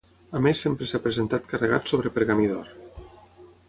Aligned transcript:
A 0.37 0.39
més 0.45 0.61
sempre 0.65 0.87
s'ha 0.91 1.01
presentat 1.03 1.47
carregat 1.53 1.93
sobre 1.93 2.15
pergamí 2.19 2.53
d'or. 2.55 2.77